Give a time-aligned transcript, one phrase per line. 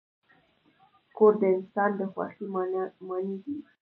[1.17, 3.53] کور د انسان د خوښۍ ماڼۍ ده.